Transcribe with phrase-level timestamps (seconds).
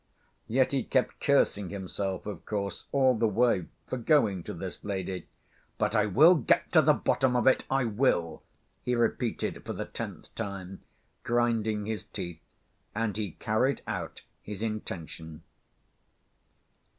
[0.47, 5.27] Yet he kept cursing himself, of course, all the way for going to this lady,
[5.77, 8.41] but "I will get to the bottom of it, I will!"
[8.81, 10.81] he repeated for the tenth time,
[11.21, 12.41] grinding his teeth,
[12.95, 15.43] and he carried out his intention.